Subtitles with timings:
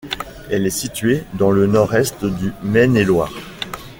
[0.49, 3.31] Elle est située dans le nord-est du Maine-et-Loire.